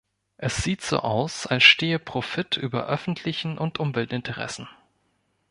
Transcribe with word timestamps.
Es 0.37 0.63
sieht 0.63 0.81
so 0.81 1.01
aus, 1.01 1.45
als 1.45 1.63
stehe 1.63 1.99
Profit 1.99 2.57
über 2.57 2.87
öffentlichen 2.87 3.59
und 3.59 3.79
Umweltinteressen. 3.79 4.67